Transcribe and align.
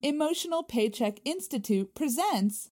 Emotional 0.00 0.64
Paycheck 0.64 1.20
Institute 1.24 1.90
presents. 1.92 2.70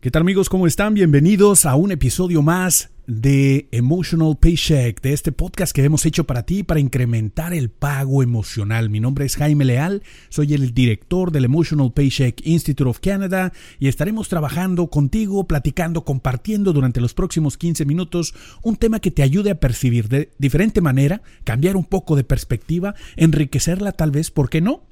¿Qué 0.00 0.10
tal 0.10 0.22
amigos? 0.22 0.48
¿Cómo 0.48 0.66
están? 0.66 0.94
Bienvenidos 0.94 1.66
a 1.66 1.74
un 1.74 1.92
episodio 1.92 2.40
más 2.40 2.88
de 3.06 3.68
Emotional 3.72 4.38
Paycheck, 4.40 5.02
de 5.02 5.12
este 5.12 5.32
podcast 5.32 5.74
que 5.74 5.84
hemos 5.84 6.06
hecho 6.06 6.24
para 6.24 6.46
ti 6.46 6.62
para 6.62 6.80
incrementar 6.80 7.52
el 7.52 7.68
pago 7.68 8.22
emocional. 8.22 8.88
Mi 8.88 9.00
nombre 9.00 9.26
es 9.26 9.36
Jaime 9.36 9.66
Leal, 9.66 10.02
soy 10.30 10.54
el 10.54 10.72
director 10.72 11.30
del 11.30 11.44
Emotional 11.44 11.92
Paycheck 11.92 12.40
Institute 12.46 12.88
of 12.88 13.00
Canada 13.00 13.52
y 13.78 13.88
estaremos 13.88 14.30
trabajando 14.30 14.86
contigo, 14.86 15.46
platicando, 15.46 16.06
compartiendo 16.06 16.72
durante 16.72 17.02
los 17.02 17.12
próximos 17.12 17.58
15 17.58 17.84
minutos 17.84 18.32
un 18.62 18.76
tema 18.76 19.00
que 19.00 19.10
te 19.10 19.22
ayude 19.22 19.50
a 19.50 19.60
percibir 19.60 20.08
de 20.08 20.32
diferente 20.38 20.80
manera, 20.80 21.20
cambiar 21.44 21.76
un 21.76 21.84
poco 21.84 22.16
de 22.16 22.24
perspectiva, 22.24 22.94
enriquecerla 23.16 23.92
tal 23.92 24.10
vez, 24.10 24.30
¿por 24.30 24.48
qué 24.48 24.62
no? 24.62 24.88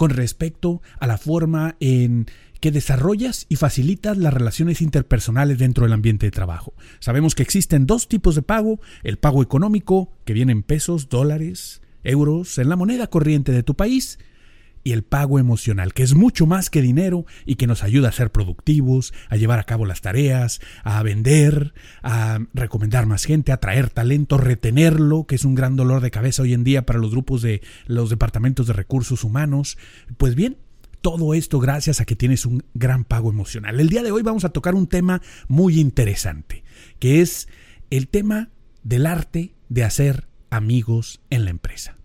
Con 0.00 0.08
respecto 0.08 0.80
a 0.98 1.06
la 1.06 1.18
forma 1.18 1.76
en 1.78 2.24
que 2.60 2.70
desarrollas 2.70 3.44
y 3.50 3.56
facilitas 3.56 4.16
las 4.16 4.32
relaciones 4.32 4.80
interpersonales 4.80 5.58
dentro 5.58 5.84
del 5.84 5.92
ambiente 5.92 6.24
de 6.24 6.30
trabajo. 6.30 6.72
Sabemos 7.00 7.34
que 7.34 7.42
existen 7.42 7.84
dos 7.84 8.08
tipos 8.08 8.34
de 8.34 8.40
pago, 8.40 8.80
el 9.02 9.18
pago 9.18 9.42
económico, 9.42 10.10
que 10.24 10.32
viene 10.32 10.52
en 10.52 10.62
pesos, 10.62 11.10
dólares, 11.10 11.82
euros, 12.02 12.56
en 12.56 12.70
la 12.70 12.76
moneda 12.76 13.08
corriente 13.08 13.52
de 13.52 13.62
tu 13.62 13.74
país, 13.74 14.18
y 14.82 14.92
el 14.92 15.02
pago 15.02 15.38
emocional, 15.38 15.92
que 15.92 16.02
es 16.02 16.14
mucho 16.14 16.46
más 16.46 16.70
que 16.70 16.82
dinero 16.82 17.26
y 17.44 17.56
que 17.56 17.66
nos 17.66 17.82
ayuda 17.82 18.08
a 18.08 18.12
ser 18.12 18.30
productivos, 18.30 19.12
a 19.28 19.36
llevar 19.36 19.58
a 19.58 19.64
cabo 19.64 19.86
las 19.86 20.00
tareas, 20.00 20.60
a 20.84 21.02
vender, 21.02 21.74
a 22.02 22.40
recomendar 22.54 23.06
más 23.06 23.24
gente, 23.24 23.52
a 23.52 23.58
traer 23.58 23.90
talento, 23.90 24.38
retenerlo, 24.38 25.24
que 25.24 25.34
es 25.34 25.44
un 25.44 25.54
gran 25.54 25.76
dolor 25.76 26.00
de 26.02 26.10
cabeza 26.10 26.42
hoy 26.42 26.54
en 26.54 26.64
día 26.64 26.86
para 26.86 26.98
los 26.98 27.10
grupos 27.10 27.42
de 27.42 27.62
los 27.86 28.10
departamentos 28.10 28.66
de 28.66 28.72
recursos 28.72 29.24
humanos. 29.24 29.76
Pues 30.16 30.34
bien, 30.34 30.56
todo 31.00 31.34
esto 31.34 31.60
gracias 31.60 32.00
a 32.00 32.04
que 32.04 32.16
tienes 32.16 32.46
un 32.46 32.64
gran 32.74 33.04
pago 33.04 33.30
emocional. 33.30 33.80
El 33.80 33.88
día 33.88 34.02
de 34.02 34.12
hoy 34.12 34.22
vamos 34.22 34.44
a 34.44 34.50
tocar 34.50 34.74
un 34.74 34.86
tema 34.86 35.22
muy 35.48 35.80
interesante, 35.80 36.64
que 36.98 37.20
es 37.20 37.48
el 37.90 38.08
tema 38.08 38.50
del 38.82 39.06
arte 39.06 39.54
de 39.68 39.84
hacer 39.84 40.28
amigos 40.50 41.20
en 41.30 41.44
la 41.44 41.50
empresa. 41.50 41.99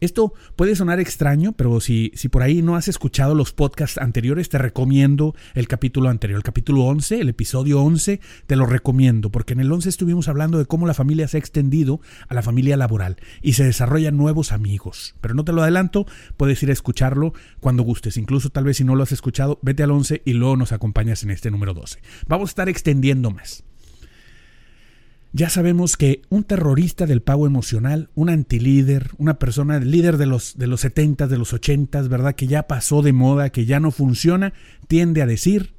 Esto 0.00 0.34
puede 0.56 0.76
sonar 0.76 1.00
extraño, 1.00 1.52
pero 1.52 1.80
si, 1.80 2.12
si 2.14 2.28
por 2.28 2.42
ahí 2.42 2.60
no 2.60 2.76
has 2.76 2.86
escuchado 2.86 3.34
los 3.34 3.52
podcasts 3.52 3.98
anteriores, 3.98 4.50
te 4.50 4.58
recomiendo 4.58 5.34
el 5.54 5.68
capítulo 5.68 6.10
anterior, 6.10 6.36
el 6.36 6.42
capítulo 6.42 6.84
11, 6.84 7.20
el 7.20 7.30
episodio 7.30 7.80
11, 7.82 8.20
te 8.46 8.56
lo 8.56 8.66
recomiendo, 8.66 9.30
porque 9.30 9.54
en 9.54 9.60
el 9.60 9.72
11 9.72 9.88
estuvimos 9.88 10.28
hablando 10.28 10.58
de 10.58 10.66
cómo 10.66 10.86
la 10.86 10.94
familia 10.94 11.28
se 11.28 11.38
ha 11.38 11.40
extendido 11.40 12.00
a 12.28 12.34
la 12.34 12.42
familia 12.42 12.76
laboral 12.76 13.16
y 13.40 13.54
se 13.54 13.64
desarrollan 13.64 14.16
nuevos 14.16 14.52
amigos. 14.52 15.14
Pero 15.20 15.34
no 15.34 15.44
te 15.44 15.52
lo 15.52 15.62
adelanto, 15.62 16.06
puedes 16.36 16.62
ir 16.62 16.70
a 16.70 16.74
escucharlo 16.74 17.32
cuando 17.60 17.82
gustes. 17.82 18.18
Incluso 18.18 18.50
tal 18.50 18.64
vez 18.64 18.76
si 18.76 18.84
no 18.84 18.94
lo 18.94 19.02
has 19.02 19.12
escuchado, 19.12 19.58
vete 19.62 19.82
al 19.82 19.92
11 19.92 20.22
y 20.24 20.32
luego 20.34 20.56
nos 20.56 20.72
acompañas 20.72 21.22
en 21.22 21.30
este 21.30 21.50
número 21.50 21.72
12. 21.74 22.00
Vamos 22.28 22.50
a 22.50 22.52
estar 22.52 22.68
extendiendo 22.68 23.30
más. 23.30 23.65
Ya 25.32 25.50
sabemos 25.50 25.96
que 25.96 26.22
un 26.30 26.44
terrorista 26.44 27.06
del 27.06 27.20
pago 27.20 27.46
emocional, 27.46 28.08
un 28.14 28.30
antilíder, 28.30 29.10
una 29.18 29.38
persona 29.38 29.78
líder 29.78 30.16
de 30.16 30.26
los, 30.26 30.56
de 30.56 30.66
los 30.66 30.80
70, 30.80 31.26
de 31.26 31.36
los 31.38 31.52
80, 31.52 32.02
¿verdad? 32.02 32.34
Que 32.34 32.46
ya 32.46 32.66
pasó 32.66 33.02
de 33.02 33.12
moda, 33.12 33.50
que 33.50 33.66
ya 33.66 33.80
no 33.80 33.90
funciona, 33.90 34.54
tiende 34.88 35.22
a 35.22 35.26
decir, 35.26 35.74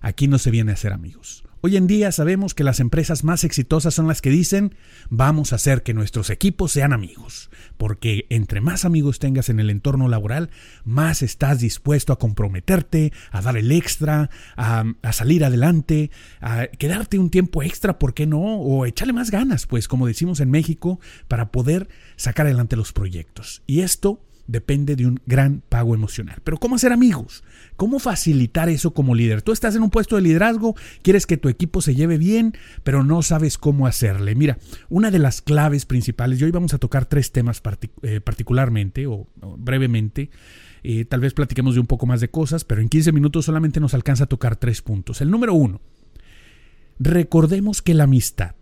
aquí 0.00 0.26
no 0.26 0.38
se 0.38 0.50
viene 0.50 0.72
a 0.72 0.76
ser 0.76 0.92
amigos. 0.92 1.44
Hoy 1.66 1.78
en 1.78 1.86
día 1.86 2.12
sabemos 2.12 2.52
que 2.52 2.62
las 2.62 2.78
empresas 2.78 3.24
más 3.24 3.42
exitosas 3.42 3.94
son 3.94 4.06
las 4.06 4.20
que 4.20 4.28
dicen 4.28 4.74
vamos 5.08 5.50
a 5.50 5.56
hacer 5.56 5.82
que 5.82 5.94
nuestros 5.94 6.28
equipos 6.28 6.72
sean 6.72 6.92
amigos, 6.92 7.48
porque 7.78 8.26
entre 8.28 8.60
más 8.60 8.84
amigos 8.84 9.18
tengas 9.18 9.48
en 9.48 9.58
el 9.58 9.70
entorno 9.70 10.06
laboral, 10.08 10.50
más 10.84 11.22
estás 11.22 11.60
dispuesto 11.60 12.12
a 12.12 12.18
comprometerte, 12.18 13.14
a 13.30 13.40
dar 13.40 13.56
el 13.56 13.72
extra, 13.72 14.28
a, 14.58 14.84
salir 15.12 15.42
adelante, 15.42 16.10
a 16.42 16.66
quedarte 16.66 17.18
un 17.18 17.30
tiempo 17.30 17.62
extra, 17.62 17.98
¿por 17.98 18.12
qué 18.12 18.26
no? 18.26 18.42
O 18.42 18.84
echarle 18.84 19.14
más 19.14 19.30
ganas, 19.30 19.66
pues 19.66 19.88
como 19.88 20.06
decimos 20.06 20.40
en 20.40 20.50
México, 20.50 21.00
para 21.28 21.50
poder 21.50 21.88
sacar 22.16 22.44
adelante 22.44 22.76
los 22.76 22.92
proyectos. 22.92 23.62
Y 23.66 23.80
esto 23.80 24.20
depende 24.46 24.96
de 24.96 25.06
un 25.06 25.20
gran 25.26 25.62
pago 25.68 25.94
emocional. 25.94 26.40
Pero 26.44 26.58
¿cómo 26.58 26.76
hacer 26.76 26.92
amigos? 26.92 27.44
¿Cómo 27.76 27.98
facilitar 27.98 28.68
eso 28.68 28.92
como 28.92 29.14
líder? 29.14 29.42
Tú 29.42 29.52
estás 29.52 29.74
en 29.74 29.82
un 29.82 29.90
puesto 29.90 30.16
de 30.16 30.22
liderazgo, 30.22 30.74
quieres 31.02 31.26
que 31.26 31.36
tu 31.36 31.48
equipo 31.48 31.80
se 31.80 31.94
lleve 31.94 32.18
bien, 32.18 32.54
pero 32.82 33.04
no 33.04 33.22
sabes 33.22 33.58
cómo 33.58 33.86
hacerle. 33.86 34.34
Mira, 34.34 34.58
una 34.88 35.10
de 35.10 35.18
las 35.18 35.42
claves 35.42 35.86
principales, 35.86 36.40
y 36.40 36.44
hoy 36.44 36.50
vamos 36.50 36.74
a 36.74 36.78
tocar 36.78 37.06
tres 37.06 37.32
temas 37.32 37.62
eh, 38.02 38.20
particularmente 38.20 39.06
o, 39.06 39.26
brevemente, 39.58 40.30
eh, 40.82 41.04
tal 41.06 41.20
vez 41.20 41.32
platiquemos 41.32 41.74
de 41.74 41.80
un 41.80 41.86
poco 41.86 42.06
más 42.06 42.20
de 42.20 42.28
cosas, 42.28 42.64
pero 42.64 42.82
en 42.82 42.88
15 42.88 43.12
minutos 43.12 43.46
solamente 43.46 43.80
nos 43.80 43.94
alcanza 43.94 44.24
a 44.24 44.28
tocar 44.28 44.56
tres 44.56 44.82
puntos. 44.82 45.20
El 45.20 45.30
número 45.30 45.54
uno, 45.54 45.80
recordemos 46.98 47.80
que 47.80 47.94
la 47.94 48.04
amistad, 48.04 48.54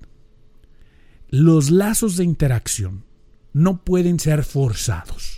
los 1.29 1.71
lazos 1.71 2.17
de 2.17 2.25
interacción, 2.25 3.05
no 3.53 3.83
pueden 3.85 4.19
ser 4.19 4.45
forzados. 4.45 5.32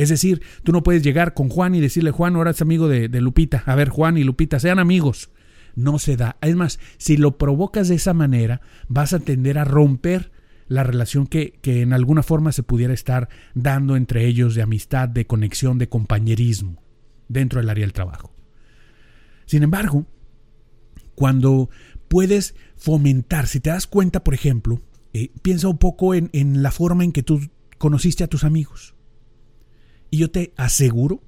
Es 0.00 0.08
decir, 0.08 0.40
tú 0.62 0.72
no 0.72 0.82
puedes 0.82 1.02
llegar 1.02 1.34
con 1.34 1.50
Juan 1.50 1.74
y 1.74 1.80
decirle, 1.80 2.10
Juan, 2.10 2.34
ahora 2.34 2.52
es 2.52 2.62
amigo 2.62 2.88
de, 2.88 3.08
Lupita. 3.20 3.62
A 3.66 3.74
ver, 3.74 3.90
Juan 3.90 4.16
y 4.16 4.24
Lupita, 4.24 4.58
sean 4.58 4.78
amigos. 4.78 5.28
No 5.76 5.98
se 5.98 6.16
da. 6.16 6.38
Es 6.40 6.56
más, 6.56 6.80
si 6.96 7.18
lo 7.18 7.36
provocas 7.36 7.88
de 7.88 7.96
esa 7.96 8.14
manera, 8.14 8.62
vas 8.88 9.12
a 9.12 9.18
tender 9.18 9.58
a 9.58 9.64
romper 9.64 10.32
la 10.68 10.84
relación 10.84 11.26
que, 11.26 11.58
que 11.60 11.82
en 11.82 11.92
alguna 11.92 12.22
forma 12.22 12.50
se 12.52 12.62
pudiera 12.62 12.94
estar 12.94 13.28
dando 13.52 13.94
entre 13.94 14.24
ellos 14.24 14.54
de 14.54 14.62
amistad, 14.62 15.06
de 15.06 15.26
conexión, 15.26 15.76
de 15.76 15.90
compañerismo 15.90 16.82
dentro 17.28 17.60
del 17.60 17.68
área 17.68 17.84
del 17.84 17.92
trabajo. 17.92 18.34
Sin 19.44 19.62
embargo, 19.62 20.06
cuando 21.14 21.68
puedes 22.08 22.54
fomentar, 22.78 23.48
si 23.48 23.60
te 23.60 23.68
das 23.68 23.86
cuenta, 23.86 24.24
por 24.24 24.32
ejemplo, 24.32 24.80
eh, 25.12 25.30
piensa 25.42 25.68
un 25.68 25.76
poco 25.76 26.14
en, 26.14 26.30
en 26.32 26.62
la 26.62 26.70
forma 26.70 27.04
en 27.04 27.12
que 27.12 27.22
tú 27.22 27.50
conociste 27.76 28.24
a 28.24 28.28
tus 28.28 28.44
amigos. 28.44 28.94
Y 30.10 30.18
yo 30.18 30.30
te 30.30 30.52
aseguro 30.56 31.22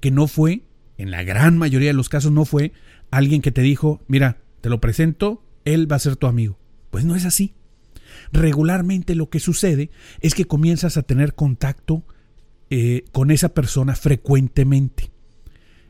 que 0.00 0.10
no 0.10 0.26
fue, 0.26 0.64
en 0.98 1.10
la 1.10 1.22
gran 1.22 1.56
mayoría 1.56 1.88
de 1.88 1.94
los 1.94 2.08
casos, 2.08 2.32
no 2.32 2.44
fue 2.44 2.72
alguien 3.10 3.42
que 3.42 3.52
te 3.52 3.62
dijo, 3.62 4.02
mira, 4.08 4.38
te 4.60 4.68
lo 4.68 4.80
presento, 4.80 5.42
él 5.64 5.90
va 5.90 5.96
a 5.96 6.00
ser 6.00 6.16
tu 6.16 6.26
amigo. 6.26 6.58
Pues 6.90 7.04
no 7.04 7.16
es 7.16 7.24
así. 7.24 7.54
Regularmente 8.32 9.14
lo 9.14 9.30
que 9.30 9.40
sucede 9.40 9.90
es 10.20 10.34
que 10.34 10.44
comienzas 10.44 10.96
a 10.96 11.02
tener 11.02 11.34
contacto 11.34 12.04
eh, 12.70 13.04
con 13.12 13.30
esa 13.30 13.50
persona 13.50 13.94
frecuentemente. 13.94 15.10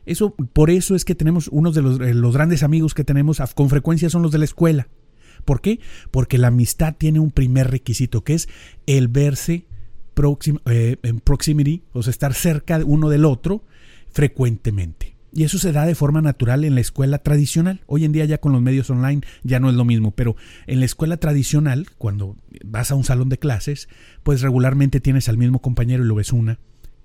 Eso, 0.05 0.35
por 0.35 0.69
eso 0.69 0.95
es 0.95 1.03
que 1.03 1.15
tenemos 1.15 1.47
unos 1.47 1.73
de 1.73 1.81
los, 1.81 1.99
eh, 1.99 2.13
los 2.13 2.33
grandes 2.33 2.63
amigos 2.63 2.93
que 2.93 3.03
tenemos 3.03 3.41
con 3.55 3.69
frecuencia 3.69 4.09
son 4.09 4.21
los 4.21 4.31
de 4.31 4.37
la 4.37 4.45
escuela. 4.45 4.87
¿Por 5.45 5.61
qué? 5.61 5.79
Porque 6.11 6.37
la 6.37 6.47
amistad 6.47 6.95
tiene 6.97 7.19
un 7.19 7.31
primer 7.31 7.71
requisito 7.71 8.23
que 8.23 8.35
es 8.35 8.47
el 8.85 9.07
verse 9.07 9.65
eh, 10.65 10.97
en 11.03 11.19
proximity, 11.19 11.83
o 11.93 12.03
sea, 12.03 12.11
estar 12.11 12.33
cerca 12.33 12.79
uno 12.85 13.09
del 13.09 13.25
otro 13.25 13.63
frecuentemente. 14.11 15.15
Y 15.33 15.43
eso 15.43 15.57
se 15.57 15.73
da 15.73 15.85
de 15.85 15.95
forma 15.95 16.21
natural 16.21 16.63
en 16.63 16.75
la 16.75 16.81
escuela 16.81 17.17
tradicional. 17.17 17.81
Hoy 17.87 18.05
en 18.05 18.13
día 18.13 18.23
ya 18.23 18.37
con 18.37 18.53
los 18.53 18.61
medios 18.61 18.89
online 18.89 19.21
ya 19.43 19.59
no 19.59 19.69
es 19.69 19.75
lo 19.75 19.83
mismo, 19.83 20.11
pero 20.11 20.37
en 20.65 20.79
la 20.79 20.85
escuela 20.85 21.17
tradicional, 21.17 21.87
cuando 21.97 22.37
vas 22.63 22.91
a 22.91 22.95
un 22.95 23.03
salón 23.03 23.27
de 23.27 23.37
clases, 23.37 23.89
pues 24.23 24.41
regularmente 24.41 25.01
tienes 25.01 25.27
al 25.27 25.37
mismo 25.37 25.59
compañero 25.59 26.05
y 26.05 26.07
lo 26.07 26.15
ves 26.15 26.31
una 26.31 26.59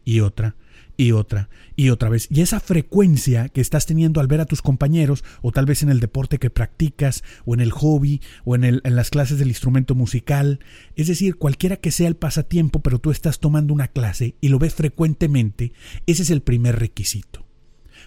y 0.05 0.21
otra 0.21 0.55
y 1.01 1.13
otra 1.13 1.49
y 1.77 1.89
otra 1.89 2.11
vez. 2.11 2.29
Y 2.31 2.43
esa 2.43 2.61
frecuencia 2.61 3.49
que 3.49 3.63
estás 3.63 3.87
teniendo 3.87 4.21
al 4.21 4.27
ver 4.27 4.43
a 4.43 4.45
tus 4.45 4.61
compañeros, 4.61 5.25
o 5.41 5.51
tal 5.51 5.65
vez 5.65 5.83
en 5.83 5.89
el 5.89 5.99
deporte 5.99 6.39
que 6.39 6.51
practicas, 6.51 7.25
o 7.47 7.55
en 7.55 7.61
el 7.61 7.71
hobby, 7.71 8.21
o 8.45 8.55
en, 8.55 8.65
el, 8.65 8.83
en 8.85 8.97
las 8.97 9.09
clases 9.09 9.39
del 9.39 9.49
instrumento 9.49 9.95
musical, 9.95 10.61
es 10.97 11.07
decir, 11.07 11.37
cualquiera 11.37 11.77
que 11.77 11.91
sea 11.91 12.07
el 12.07 12.17
pasatiempo, 12.17 12.81
pero 12.83 12.99
tú 12.99 13.11
estás 13.11 13.41
tomando 13.41 13.73
una 13.73 13.89
clase 13.89 14.35
y 14.43 14.51
lo 14.51 14.59
ves 14.59 14.75
frecuentemente, 14.75 15.73
ese 16.07 16.23
es 16.23 16.31
el 16.31 16.43
primer 16.43 16.79
requisito. 16.79 17.47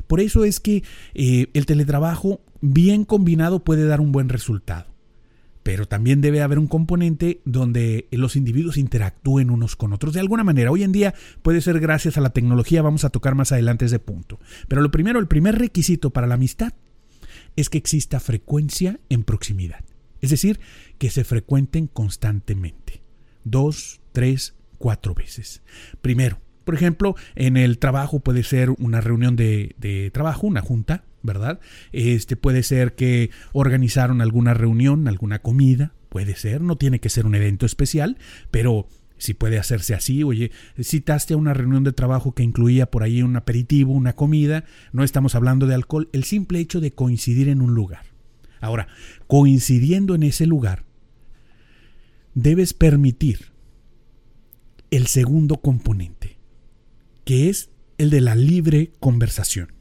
Por 0.05 0.19
eso 0.19 0.45
es 0.45 0.59
que 0.59 0.83
eh, 1.15 1.47
el 1.53 1.65
teletrabajo 1.65 2.41
bien 2.61 3.05
combinado 3.05 3.63
puede 3.63 3.85
dar 3.85 4.01
un 4.01 4.11
buen 4.11 4.29
resultado 4.29 4.92
pero 5.63 5.87
también 5.87 6.21
debe 6.21 6.41
haber 6.41 6.59
un 6.59 6.67
componente 6.67 7.41
donde 7.45 8.07
los 8.11 8.35
individuos 8.35 8.77
interactúen 8.77 9.49
unos 9.49 9.75
con 9.75 9.93
otros 9.93 10.13
de 10.13 10.19
alguna 10.19 10.43
manera. 10.43 10.71
Hoy 10.71 10.83
en 10.83 10.91
día 10.91 11.15
puede 11.41 11.61
ser 11.61 11.79
gracias 11.79 12.17
a 12.17 12.21
la 12.21 12.31
tecnología, 12.31 12.81
vamos 12.81 13.05
a 13.05 13.09
tocar 13.09 13.33
más 13.33 13.53
adelante 13.53 13.85
ese 13.85 13.99
punto. 13.99 14.39
Pero 14.67 14.81
lo 14.81 14.91
primero, 14.91 15.19
el 15.19 15.27
primer 15.27 15.57
requisito 15.57 16.11
para 16.11 16.27
la 16.27 16.35
amistad 16.35 16.73
es 17.55 17.69
que 17.69 17.77
exista 17.77 18.19
frecuencia 18.19 18.99
en 19.09 19.23
proximidad. 19.23 19.85
Es 20.21 20.29
decir, 20.29 20.59
que 20.97 21.09
se 21.09 21.23
frecuenten 21.23 21.87
constantemente. 21.87 23.01
Dos, 23.43 24.01
tres, 24.11 24.55
cuatro 24.77 25.13
veces. 25.13 25.63
Primero, 26.01 26.39
por 26.65 26.75
ejemplo, 26.75 27.15
en 27.35 27.57
el 27.57 27.77
trabajo 27.77 28.19
puede 28.19 28.43
ser 28.43 28.69
una 28.71 29.01
reunión 29.01 29.35
de, 29.35 29.75
de 29.77 30.11
trabajo, 30.11 30.47
una 30.47 30.61
junta, 30.61 31.03
¿verdad? 31.23 31.59
Este 31.91 32.35
puede 32.35 32.61
ser 32.61 32.93
que 32.93 33.31
organizaron 33.53 34.21
alguna 34.21 34.53
reunión, 34.53 35.07
alguna 35.07 35.39
comida, 35.39 35.93
puede 36.09 36.35
ser, 36.35 36.61
no 36.61 36.77
tiene 36.77 36.99
que 36.99 37.09
ser 37.09 37.25
un 37.25 37.33
evento 37.33 37.65
especial, 37.65 38.17
pero 38.51 38.87
si 39.17 39.33
puede 39.33 39.57
hacerse 39.57 39.95
así, 39.95 40.21
oye, 40.21 40.51
citaste 40.81 41.33
a 41.33 41.37
una 41.37 41.53
reunión 41.53 41.83
de 41.83 41.93
trabajo 41.93 42.33
que 42.33 42.43
incluía 42.43 42.91
por 42.91 43.03
ahí 43.03 43.23
un 43.23 43.37
aperitivo, 43.37 43.93
una 43.93 44.13
comida, 44.13 44.65
no 44.91 45.03
estamos 45.03 45.33
hablando 45.33 45.65
de 45.65 45.75
alcohol, 45.75 46.09
el 46.11 46.25
simple 46.25 46.59
hecho 46.59 46.81
de 46.81 46.93
coincidir 46.93 47.47
en 47.47 47.61
un 47.61 47.73
lugar. 47.73 48.05
Ahora, 48.59 48.87
coincidiendo 49.27 50.13
en 50.15 50.23
ese 50.23 50.45
lugar, 50.45 50.83
debes 52.33 52.73
permitir 52.73 53.53
el 54.91 55.07
segundo 55.07 55.57
componente, 55.57 56.37
que 57.23 57.49
es 57.49 57.69
el 57.97 58.09
de 58.09 58.21
la 58.21 58.35
libre 58.35 58.91
conversación. 58.99 59.71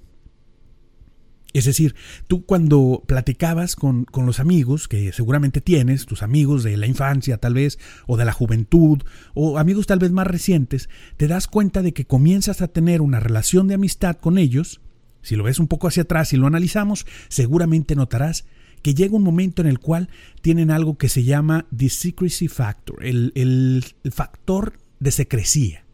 Es 1.52 1.66
decir, 1.66 1.94
tú 2.28 2.46
cuando 2.46 3.02
platicabas 3.06 3.76
con, 3.76 4.04
con, 4.04 4.24
los 4.24 4.40
amigos, 4.40 4.88
que 4.88 5.12
seguramente 5.12 5.60
tienes, 5.60 6.06
tus 6.06 6.22
amigos 6.22 6.62
de 6.62 6.76
la 6.76 6.86
infancia 6.86 7.36
tal 7.36 7.54
vez, 7.54 7.78
o 8.06 8.16
de 8.16 8.24
la 8.24 8.32
juventud, 8.32 9.02
o 9.34 9.58
amigos 9.58 9.86
tal 9.86 9.98
vez 9.98 10.12
más 10.12 10.26
recientes, 10.26 10.88
te 11.16 11.28
das 11.28 11.48
cuenta 11.48 11.82
de 11.82 11.92
que 11.92 12.06
comienzas 12.06 12.62
a 12.62 12.68
tener 12.68 13.02
una 13.02 13.20
relación 13.20 13.68
de 13.68 13.74
amistad 13.74 14.16
con 14.16 14.38
ellos. 14.38 14.80
Si 15.20 15.36
lo 15.36 15.44
ves 15.44 15.58
un 15.58 15.68
poco 15.68 15.88
hacia 15.88 16.04
atrás 16.04 16.32
y 16.32 16.36
lo 16.36 16.46
analizamos, 16.46 17.06
seguramente 17.28 17.96
notarás 17.96 18.46
que 18.80 18.94
llega 18.94 19.14
un 19.14 19.22
momento 19.22 19.62
en 19.62 19.68
el 19.68 19.78
cual 19.78 20.08
tienen 20.40 20.70
algo 20.70 20.98
que 20.98 21.08
se 21.08 21.22
llama 21.22 21.66
the 21.74 21.88
secrecy 21.88 22.48
factor, 22.48 23.04
el, 23.04 23.32
el 23.34 23.84
factor 24.10 24.78
de 24.98 25.10
secrecía. 25.12 25.84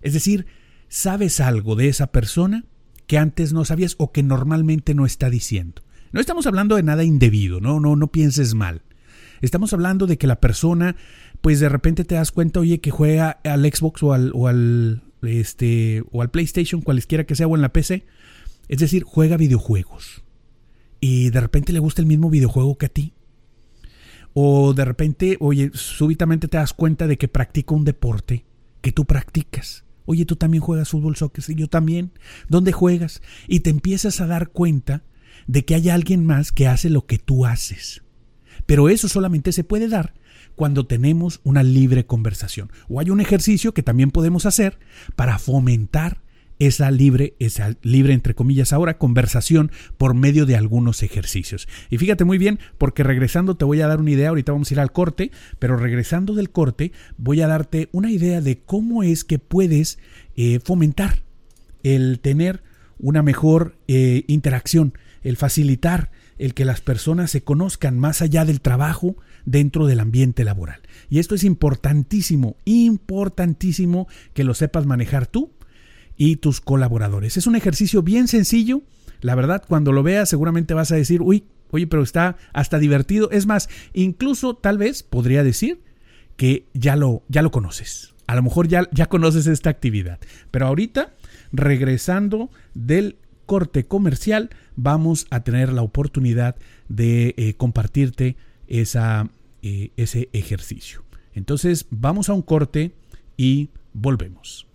Es 0.00 0.14
decir, 0.14 0.46
sabes 0.88 1.40
algo 1.40 1.76
de 1.76 1.88
esa 1.88 2.06
persona 2.06 2.64
que 3.08 3.18
antes 3.18 3.52
no 3.52 3.64
sabías 3.64 3.96
o 3.98 4.12
que 4.12 4.22
normalmente 4.22 4.94
no 4.94 5.06
está 5.06 5.30
diciendo. 5.30 5.82
No 6.12 6.20
estamos 6.20 6.46
hablando 6.46 6.76
de 6.76 6.84
nada 6.84 7.02
indebido, 7.02 7.60
no, 7.60 7.80
no, 7.80 7.96
no 7.96 8.12
pienses 8.12 8.54
mal. 8.54 8.82
Estamos 9.40 9.72
hablando 9.72 10.06
de 10.06 10.18
que 10.18 10.26
la 10.26 10.40
persona, 10.40 10.94
pues 11.40 11.58
de 11.58 11.68
repente 11.68 12.04
te 12.04 12.16
das 12.16 12.30
cuenta, 12.30 12.60
oye, 12.60 12.80
que 12.80 12.90
juega 12.90 13.40
al 13.44 13.64
Xbox 13.64 14.02
o 14.02 14.12
al, 14.12 14.30
o 14.34 14.46
al, 14.46 15.02
este, 15.22 16.04
o 16.12 16.22
al 16.22 16.30
PlayStation, 16.30 16.82
cualesquiera 16.82 17.24
que 17.24 17.34
sea, 17.34 17.46
o 17.46 17.56
en 17.56 17.62
la 17.62 17.72
PC. 17.72 18.04
Es 18.68 18.78
decir, 18.78 19.04
juega 19.04 19.38
videojuegos. 19.38 20.22
Y 21.00 21.30
de 21.30 21.40
repente 21.40 21.72
le 21.72 21.78
gusta 21.78 22.02
el 22.02 22.08
mismo 22.08 22.28
videojuego 22.28 22.76
que 22.76 22.86
a 22.86 22.90
ti. 22.90 23.14
O 24.34 24.74
de 24.74 24.84
repente, 24.84 25.38
oye, 25.40 25.70
súbitamente 25.72 26.46
te 26.46 26.58
das 26.58 26.74
cuenta 26.74 27.06
de 27.06 27.16
que 27.16 27.28
practica 27.28 27.74
un 27.74 27.84
deporte 27.84 28.44
que 28.82 28.92
tú 28.92 29.06
practicas. 29.06 29.84
Oye, 30.10 30.24
tú 30.24 30.36
también 30.36 30.62
juegas 30.62 30.88
fútbol, 30.88 31.16
soccer, 31.16 31.44
y 31.48 31.54
yo 31.54 31.68
también. 31.68 32.12
¿Dónde 32.48 32.72
juegas? 32.72 33.20
Y 33.46 33.60
te 33.60 33.68
empiezas 33.68 34.22
a 34.22 34.26
dar 34.26 34.48
cuenta 34.48 35.04
de 35.46 35.66
que 35.66 35.74
hay 35.74 35.90
alguien 35.90 36.24
más 36.24 36.50
que 36.50 36.66
hace 36.66 36.88
lo 36.88 37.04
que 37.04 37.18
tú 37.18 37.44
haces. 37.44 38.02
Pero 38.64 38.88
eso 38.88 39.06
solamente 39.06 39.52
se 39.52 39.64
puede 39.64 39.86
dar 39.86 40.14
cuando 40.56 40.86
tenemos 40.86 41.42
una 41.44 41.62
libre 41.62 42.06
conversación. 42.06 42.72
O 42.88 43.00
hay 43.00 43.10
un 43.10 43.20
ejercicio 43.20 43.74
que 43.74 43.82
también 43.82 44.10
podemos 44.10 44.46
hacer 44.46 44.78
para 45.14 45.38
fomentar 45.38 46.22
esa 46.58 46.90
libre, 46.90 47.34
esa 47.38 47.76
libre 47.82 48.12
entre 48.12 48.34
comillas 48.34 48.72
ahora, 48.72 48.98
conversación 48.98 49.70
por 49.96 50.14
medio 50.14 50.46
de 50.46 50.56
algunos 50.56 51.02
ejercicios. 51.02 51.68
Y 51.90 51.98
fíjate 51.98 52.24
muy 52.24 52.38
bien, 52.38 52.58
porque 52.78 53.02
regresando 53.02 53.56
te 53.56 53.64
voy 53.64 53.80
a 53.80 53.86
dar 53.86 54.00
una 54.00 54.10
idea, 54.10 54.30
ahorita 54.30 54.52
vamos 54.52 54.70
a 54.70 54.74
ir 54.74 54.80
al 54.80 54.92
corte, 54.92 55.30
pero 55.58 55.76
regresando 55.76 56.34
del 56.34 56.50
corte 56.50 56.92
voy 57.16 57.40
a 57.40 57.48
darte 57.48 57.88
una 57.92 58.10
idea 58.10 58.40
de 58.40 58.58
cómo 58.58 59.02
es 59.02 59.24
que 59.24 59.38
puedes 59.38 59.98
eh, 60.36 60.60
fomentar 60.64 61.22
el 61.82 62.20
tener 62.20 62.62
una 62.98 63.22
mejor 63.22 63.76
eh, 63.86 64.24
interacción, 64.26 64.94
el 65.22 65.36
facilitar 65.36 66.10
el 66.38 66.54
que 66.54 66.64
las 66.64 66.80
personas 66.80 67.30
se 67.30 67.42
conozcan 67.42 67.98
más 67.98 68.22
allá 68.22 68.44
del 68.44 68.60
trabajo 68.60 69.16
dentro 69.44 69.86
del 69.86 70.00
ambiente 70.00 70.44
laboral. 70.44 70.80
Y 71.10 71.18
esto 71.18 71.34
es 71.34 71.44
importantísimo, 71.44 72.56
importantísimo 72.64 74.08
que 74.34 74.44
lo 74.44 74.54
sepas 74.54 74.86
manejar 74.86 75.26
tú 75.26 75.50
y 76.18 76.36
tus 76.36 76.60
colaboradores. 76.60 77.38
Es 77.38 77.46
un 77.46 77.56
ejercicio 77.56 78.02
bien 78.02 78.28
sencillo. 78.28 78.82
La 79.20 79.34
verdad, 79.34 79.62
cuando 79.66 79.92
lo 79.92 80.02
veas 80.02 80.28
seguramente 80.28 80.74
vas 80.74 80.92
a 80.92 80.96
decir, 80.96 81.22
uy, 81.22 81.44
oye, 81.70 81.86
pero 81.86 82.02
está 82.02 82.36
hasta 82.52 82.78
divertido. 82.78 83.30
Es 83.30 83.46
más, 83.46 83.70
incluso 83.94 84.54
tal 84.54 84.76
vez 84.76 85.02
podría 85.02 85.42
decir 85.42 85.80
que 86.36 86.66
ya 86.74 86.96
lo, 86.96 87.22
ya 87.28 87.40
lo 87.40 87.50
conoces. 87.50 88.14
A 88.26 88.34
lo 88.34 88.42
mejor 88.42 88.68
ya, 88.68 88.86
ya 88.92 89.06
conoces 89.06 89.46
esta 89.46 89.70
actividad. 89.70 90.18
Pero 90.50 90.66
ahorita, 90.66 91.14
regresando 91.52 92.50
del 92.74 93.16
corte 93.46 93.86
comercial, 93.86 94.50
vamos 94.76 95.26
a 95.30 95.40
tener 95.40 95.72
la 95.72 95.82
oportunidad 95.82 96.56
de 96.88 97.34
eh, 97.38 97.54
compartirte 97.54 98.36
esa, 98.66 99.30
eh, 99.62 99.90
ese 99.96 100.28
ejercicio. 100.32 101.02
Entonces, 101.32 101.86
vamos 101.90 102.28
a 102.28 102.34
un 102.34 102.42
corte 102.42 102.92
y 103.36 103.70
volvemos. 103.94 104.67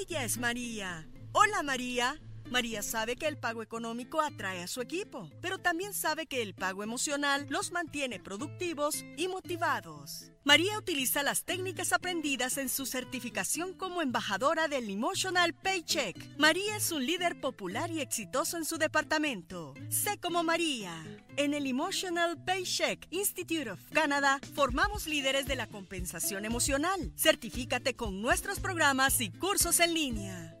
Ella 0.00 0.24
es 0.24 0.38
María. 0.38 1.08
Hola 1.32 1.62
María. 1.62 2.20
María 2.50 2.82
sabe 2.82 3.16
que 3.16 3.26
el 3.26 3.36
pago 3.36 3.62
económico 3.62 4.20
atrae 4.20 4.62
a 4.62 4.66
su 4.66 4.80
equipo, 4.80 5.30
pero 5.42 5.58
también 5.58 5.92
sabe 5.92 6.26
que 6.26 6.40
el 6.40 6.54
pago 6.54 6.82
emocional 6.82 7.46
los 7.50 7.72
mantiene 7.72 8.20
productivos 8.20 9.04
y 9.16 9.28
motivados. 9.28 10.32
María 10.44 10.78
utiliza 10.78 11.22
las 11.22 11.44
técnicas 11.44 11.92
aprendidas 11.92 12.56
en 12.56 12.70
su 12.70 12.86
certificación 12.86 13.74
como 13.74 14.00
embajadora 14.00 14.66
del 14.66 14.88
Emotional 14.88 15.52
Paycheck. 15.52 16.16
María 16.38 16.76
es 16.76 16.90
un 16.90 17.04
líder 17.04 17.38
popular 17.38 17.90
y 17.90 18.00
exitoso 18.00 18.56
en 18.56 18.64
su 18.64 18.78
departamento. 18.78 19.74
Sé 19.90 20.18
como 20.18 20.42
María. 20.42 20.94
En 21.36 21.52
el 21.52 21.66
Emotional 21.66 22.42
Paycheck 22.42 23.06
Institute 23.10 23.70
of 23.70 23.80
Canada 23.92 24.40
formamos 24.54 25.06
líderes 25.06 25.44
de 25.44 25.56
la 25.56 25.66
compensación 25.66 26.46
emocional. 26.46 27.12
Certifícate 27.14 27.94
con 27.94 28.22
nuestros 28.22 28.58
programas 28.58 29.20
y 29.20 29.30
cursos 29.30 29.80
en 29.80 29.92
línea. 29.92 30.57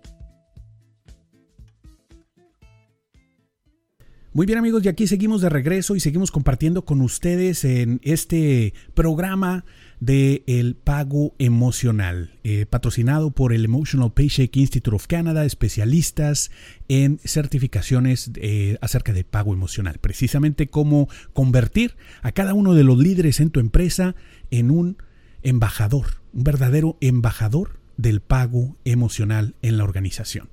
Muy 4.34 4.44
bien 4.44 4.58
amigos, 4.58 4.84
y 4.84 4.88
aquí 4.88 5.06
seguimos 5.06 5.40
de 5.40 5.48
regreso 5.48 5.96
y 5.96 6.00
seguimos 6.00 6.30
compartiendo 6.30 6.84
con 6.84 7.00
ustedes 7.00 7.64
en 7.64 7.98
este 8.04 8.74
programa 8.92 9.64
de 10.00 10.44
el 10.46 10.74
pago 10.76 11.34
emocional, 11.38 12.38
eh, 12.44 12.66
patrocinado 12.68 13.30
por 13.30 13.54
el 13.54 13.64
Emotional 13.64 14.12
Paycheck 14.12 14.54
Institute 14.54 14.94
of 14.94 15.06
Canada, 15.06 15.46
especialistas 15.46 16.50
en 16.88 17.18
certificaciones 17.24 18.30
eh, 18.34 18.76
acerca 18.82 19.14
de 19.14 19.24
pago 19.24 19.54
emocional, 19.54 19.96
precisamente 19.98 20.66
cómo 20.66 21.08
convertir 21.32 21.96
a 22.20 22.30
cada 22.30 22.52
uno 22.52 22.74
de 22.74 22.84
los 22.84 22.98
líderes 22.98 23.40
en 23.40 23.48
tu 23.48 23.60
empresa 23.60 24.14
en 24.50 24.70
un 24.70 24.98
embajador, 25.42 26.20
un 26.34 26.44
verdadero 26.44 26.98
embajador 27.00 27.80
del 27.96 28.20
pago 28.20 28.76
emocional 28.84 29.54
en 29.62 29.78
la 29.78 29.84
organización. 29.84 30.50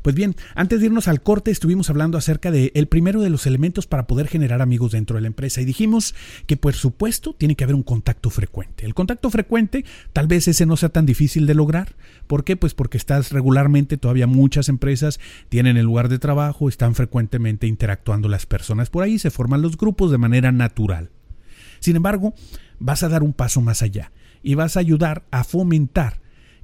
Pues 0.00 0.14
bien, 0.14 0.34
antes 0.54 0.80
de 0.80 0.86
irnos 0.86 1.08
al 1.08 1.22
corte 1.22 1.50
estuvimos 1.50 1.90
hablando 1.90 2.16
acerca 2.16 2.50
de 2.50 2.72
el 2.74 2.88
primero 2.88 3.20
de 3.20 3.30
los 3.30 3.46
elementos 3.46 3.86
para 3.86 4.06
poder 4.06 4.28
generar 4.28 4.62
amigos 4.62 4.92
dentro 4.92 5.16
de 5.16 5.22
la 5.22 5.26
empresa 5.26 5.60
y 5.60 5.64
dijimos 5.64 6.14
que 6.46 6.56
por 6.56 6.74
supuesto 6.74 7.34
tiene 7.34 7.56
que 7.56 7.64
haber 7.64 7.76
un 7.76 7.82
contacto 7.82 8.30
frecuente. 8.30 8.86
El 8.86 8.94
contacto 8.94 9.30
frecuente 9.30 9.84
tal 10.12 10.26
vez 10.26 10.48
ese 10.48 10.66
no 10.66 10.76
sea 10.76 10.88
tan 10.88 11.06
difícil 11.06 11.46
de 11.46 11.54
lograr. 11.54 11.94
¿Por 12.26 12.44
qué? 12.44 12.56
Pues 12.56 12.74
porque 12.74 12.98
estás 12.98 13.32
regularmente, 13.32 13.96
todavía 13.96 14.26
muchas 14.26 14.68
empresas 14.68 15.20
tienen 15.48 15.76
el 15.76 15.84
lugar 15.84 16.08
de 16.08 16.18
trabajo, 16.18 16.68
están 16.68 16.94
frecuentemente 16.94 17.66
interactuando 17.66 18.28
las 18.28 18.46
personas 18.46 18.90
por 18.90 19.02
ahí, 19.02 19.18
se 19.18 19.30
forman 19.30 19.62
los 19.62 19.76
grupos 19.76 20.10
de 20.10 20.18
manera 20.18 20.52
natural. 20.52 21.10
Sin 21.80 21.96
embargo, 21.96 22.34
vas 22.78 23.02
a 23.02 23.08
dar 23.08 23.22
un 23.22 23.32
paso 23.32 23.60
más 23.60 23.82
allá 23.82 24.12
y 24.42 24.54
vas 24.54 24.76
a 24.76 24.80
ayudar 24.80 25.24
a 25.30 25.44
fomentar 25.44 26.21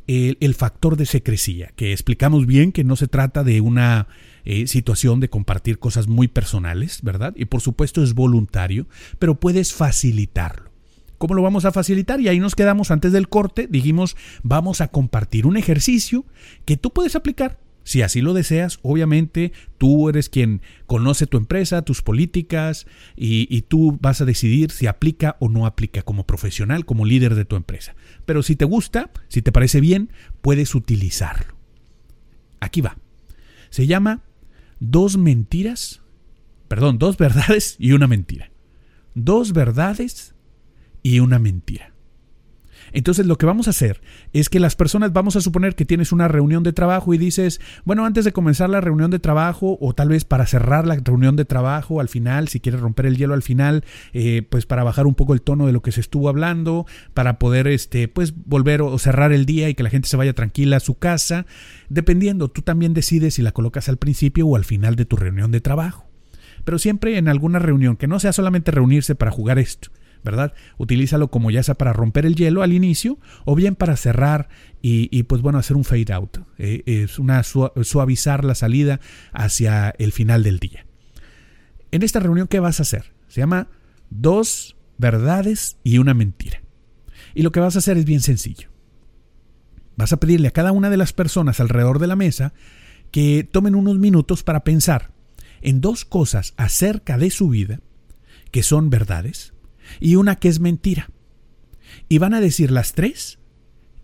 el, 0.09 0.55
factor 0.55 0.97
de 0.97 1.07
secrecía, 1.07 1.73
que 1.77 1.93
explicamos 1.93 2.47
bien 2.47 2.73
que 2.73 2.83
no 2.83 2.97
se 2.97 3.09
trata 3.09 3.45
de 3.45 3.61
una 3.61 4.09
eh, 4.45 4.67
situación 4.67 5.21
de 5.21 5.29
compartir 5.29 5.79
cosas 5.79 6.09
muy 6.09 6.29
personales, 6.29 7.00
¿verdad? 7.03 7.35
Y 7.37 7.45
por 7.45 7.61
supuesto 7.61 8.03
es 8.03 8.15
voluntario, 8.15 8.87
pero 9.19 9.38
puedes 9.38 9.75
facilitarlo. 9.75 10.71
¿Cómo 11.19 11.35
lo 11.35 11.43
vamos 11.43 11.65
a 11.67 11.73
facilitar? 11.73 12.21
Y 12.21 12.29
ahí 12.29 12.38
nos 12.38 12.55
quedamos 12.55 12.91
antes 12.91 13.12
del 13.12 13.29
corte, 13.29 13.67
dijimos, 13.69 14.17
vamos 14.43 14.81
a 14.81 14.88
compartir 14.88 15.47
un 15.47 15.57
ejercicio 15.57 16.25
que 16.65 16.77
tú 16.77 16.91
puedes 16.91 17.15
aplicar 17.15 17.59
si 17.88 18.02
así 18.02 18.21
lo 18.21 18.35
deseas, 18.35 18.80
obviamente 18.83 19.50
tú 19.78 20.11
eres 20.11 20.28
quien 20.28 20.61
conoce 20.85 21.26
tu 21.26 21.38
empresa, 21.38 21.80
tus 21.80 22.02
políticas 22.02 22.87
y, 23.16 23.62
tú 23.62 23.97
vas 23.99 24.21
a 24.21 24.26
decidir 24.26 24.71
si 24.73 24.87
aplica 24.87 25.38
o 25.40 25.49
no 25.49 25.64
aplica 25.64 26.02
como 26.02 26.26
profesional, 26.26 26.85
como 26.85 27.07
líder 27.07 27.35
de 27.35 27.47
tu 27.47 27.57
empresa. 27.57 27.97
Pero 28.26 28.42
si 28.42 28.57
te 28.57 28.66
gusta, 28.66 29.11
si 29.28 29.40
te 29.40 29.52
parece 29.52 29.80
bien, 29.80 30.12
puedes 30.42 30.75
utilizarlo. 30.75 31.57
Aquí 32.61 32.83
va. 32.83 32.99
Se 33.71 33.87
llama 33.87 34.23
dos 34.80 35.16
mentiras, 35.16 36.02
perdón, 36.68 36.99
dos 36.99 37.16
verdades 37.16 37.76
y 37.78 37.92
una 37.92 38.07
mentira. 38.07 38.50
Dos 39.14 39.54
verdades 39.54 40.35
y 41.02 41.21
una 41.21 41.38
mentira. 41.38 41.95
Entonces 42.92 43.26
lo 43.26 43.37
que 43.38 43.47
vamos 43.47 43.66
a 43.66 43.71
hacer 43.71 44.00
es 44.33 44.49
que 44.49 44.61
las 44.61 44.76
personas, 44.76 45.12
vamos 45.12 45.37
a 45.37 45.40
suponer 45.40 45.75
que 45.75 45.85
tienes 45.85 46.12
una 46.12 46.28
reunión 46.28 46.62
de 46.62 46.73
trabajo 46.73 47.14
y 47.14 47.18
dices, 47.18 47.61
bueno, 47.85 48.04
antes 48.04 48.25
de 48.25 48.33
comenzar 48.33 48.71
la 48.71 48.80
reunión 48.80 49.11
de 49.11 49.18
trabajo 49.18 49.78
o 49.80 49.95
tal 49.95 50.09
vez 50.09 50.25
para 50.25 50.47
cerrar 50.47 50.87
la 50.87 50.97
reunión 50.97 51.37
de 51.37 51.45
trabajo 51.45 52.00
al 52.00 52.09
final, 52.09 52.49
si 52.49 52.61
quieres 52.61 52.80
romper 52.80 53.07
el 53.07 53.16
hielo 53.16 53.35
al 53.35 53.42
final, 53.42 53.85
eh, 54.12 54.42
pues 54.49 54.66
para 54.66 54.85
bajar 54.85 55.07
un 55.07 55.14
poco 55.14 55.35
el 55.35 55.42
tono 55.42 55.66
de 55.66 55.73
lo 55.73 55.83
que 55.83 55.92
se 55.92 56.00
estuvo 56.00 56.28
hablando, 56.28 56.87
para 57.14 57.38
poder, 57.38 57.66
este, 57.68 58.09
pues 58.09 58.35
volver 58.45 58.83
o 58.83 58.99
cerrar 58.99 59.33
el 59.33 59.47
día 59.47 59.68
y 59.68 59.75
que 59.75 59.83
la 59.83 59.90
gente 59.90 60.09
se 60.09 60.16
vaya 60.16 60.33
tranquila 60.33 60.78
a 60.78 60.80
su 60.80 60.99
casa, 60.99 61.47
dependiendo, 61.88 62.49
tú 62.49 62.62
también 62.62 62.95
decides 62.95 63.35
si 63.35 63.42
la 63.42 63.52
colocas 63.52 63.88
al 63.88 63.97
principio 63.97 64.47
o 64.47 64.57
al 64.57 64.64
final 64.64 64.97
de 64.97 65.04
tu 65.04 65.16
reunión 65.16 65.50
de 65.50 65.61
trabajo. 65.61 66.07
Pero 66.64 66.78
siempre 66.78 67.16
en 67.16 67.28
alguna 67.28 67.59
reunión, 67.59 67.97
que 67.97 68.09
no 68.09 68.21
sea 68.21 68.33
solamente 68.33 68.71
reunirse 68.71 69.14
para 69.14 69.30
jugar 69.30 69.59
esto, 69.59 69.90
¿verdad? 70.25 70.53
Utilízalo 70.77 71.29
como 71.29 71.51
ya 71.51 71.63
sea 71.63 71.75
para 71.75 71.93
romper 71.93 72.27
el 72.27 72.35
hielo 72.35 72.63
al 72.63 72.73
inicio 72.73 73.19
o 73.45 73.55
bien 73.55 73.75
para 73.75 73.97
cerrar 73.97 74.49
y, 74.81 75.23
pues 75.25 75.43
bueno, 75.43 75.59
hacer 75.59 75.77
un 75.77 75.85
fade 75.85 76.13
out. 76.13 76.39
Eh, 76.59 76.83
es 76.87 77.19
una 77.19 77.43
suavizar 77.43 78.45
la 78.45 78.55
salida 78.55 79.01
hacia 79.33 79.91
el 79.99 80.13
final 80.13 80.43
del 80.43 80.59
día. 80.59 80.87
En 81.91 82.03
esta 82.03 82.21
reunión, 82.21 82.49
¿qué 82.49 82.61
vas 82.61 82.81
a 82.81 82.83
hacer? 82.83 83.13
Se 83.29 83.41
llama 83.41 83.69
dos 84.11 84.77
verdades 84.99 85.79
y 85.83 85.99
una 85.99 86.15
mentira. 86.15 86.63
Y 87.35 87.43
lo 87.43 87.53
que 87.53 87.61
vas 87.61 87.77
a 87.77 87.81
hacer 87.81 87.97
es 87.97 88.05
bien 88.05 88.21
sencillo. 88.21 88.69
Vas 89.97 90.13
a 90.13 90.19
pedirle 90.19 90.49
a 90.49 90.53
cada 90.53 90.73
una 90.73 90.91
de 90.91 90.97
las 90.97 91.13
personas 91.13 91.61
alrededor 91.61 91.99
de 91.99 92.07
la 92.07 92.17
mesa 92.17 92.53
que 93.11 93.49
tomen 93.51 93.75
unos 93.75 93.99
minutos 93.99 94.43
para 94.43 94.65
pensar 94.65 95.11
en 95.61 95.81
dos 95.81 96.05
cosas 96.05 96.55
acerca 96.57 97.19
de 97.19 97.31
su 97.31 97.49
vida 97.49 97.81
que 98.51 98.63
son 98.63 98.91
verdades 98.91 99.55
y 100.00 100.16
una 100.16 100.37
que 100.37 100.49
es 100.49 100.61
mentira. 100.61 101.11
Y 102.09 102.18
van 102.18 102.35
a 102.35 102.40
decir 102.40 102.71
las 102.71 102.92
tres 102.92 103.38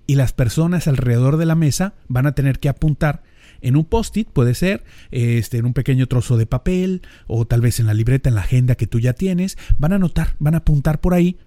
y 0.07 0.17
las 0.17 0.33
personas 0.33 0.89
alrededor 0.89 1.37
de 1.37 1.47
la 1.47 1.55
mesa 1.55 1.95
van 2.09 2.27
a 2.27 2.35
tener 2.35 2.59
que 2.59 2.69
apuntar 2.69 3.23
en 3.61 3.77
un 3.77 3.85
post-it, 3.85 4.29
puede 4.29 4.55
ser, 4.55 4.85
este, 5.11 5.57
en 5.57 5.65
un 5.65 5.73
pequeño 5.73 6.07
trozo 6.07 6.37
de 6.37 6.45
papel 6.45 7.01
o 7.27 7.47
tal 7.47 7.63
vez 7.63 7.81
en 7.81 7.87
la 7.87 7.95
libreta, 7.95 8.29
en 8.29 8.35
la 8.35 8.43
agenda 8.43 8.75
que 8.75 8.87
tú 8.87 9.01
ya 9.01 9.15
tienes, 9.15 9.57
van 9.79 9.93
a 9.93 9.97
anotar, 9.97 10.35
van 10.39 10.55
a 10.55 10.59
apuntar 10.59 11.01
por 11.01 11.15
ahí 11.15 11.39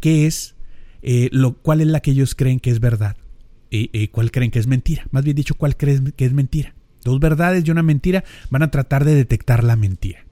qué 0.00 0.26
es, 0.26 0.56
eh, 1.02 1.28
lo, 1.32 1.54
cuál 1.54 1.80
es 1.80 1.86
la 1.86 2.00
que 2.00 2.10
ellos 2.10 2.34
creen 2.34 2.58
que 2.58 2.70
es 2.70 2.80
verdad 2.80 3.16
y, 3.70 4.08
cuál 4.08 4.32
creen 4.32 4.50
que 4.50 4.58
es 4.58 4.66
mentira. 4.66 5.06
Más 5.12 5.22
bien 5.22 5.36
dicho, 5.36 5.54
cuál 5.54 5.76
creen 5.76 6.12
que 6.16 6.24
es 6.24 6.32
mentira. 6.32 6.74
Dos 7.04 7.20
verdades 7.20 7.64
y 7.64 7.70
una 7.70 7.84
mentira 7.84 8.24
van 8.50 8.64
a 8.64 8.70
tratar 8.70 9.04
de 9.04 9.14
detectar 9.14 9.62
la 9.62 9.76
mentira. 9.76 10.26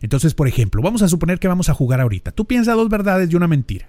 Entonces, 0.00 0.34
por 0.34 0.48
ejemplo, 0.48 0.82
vamos 0.82 1.02
a 1.02 1.08
suponer 1.08 1.38
que 1.38 1.48
vamos 1.48 1.68
a 1.68 1.74
jugar 1.74 2.00
ahorita. 2.00 2.32
Tú 2.32 2.46
piensas 2.46 2.76
dos 2.76 2.88
verdades 2.88 3.30
y 3.30 3.36
una 3.36 3.48
mentira. 3.48 3.88